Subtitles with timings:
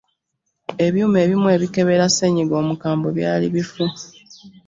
[0.85, 3.85] ebyuma ebimu ebikebera ssenyiga omukambwe byali bifu.